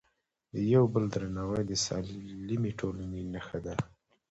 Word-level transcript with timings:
د 0.53 0.55
یو 0.73 0.83
بل 0.93 1.03
درناوی 1.13 1.61
د 1.67 1.73
سالمې 1.85 2.71
ټولنې 2.79 3.21
نښه 3.33 3.59
ده. 3.65 3.75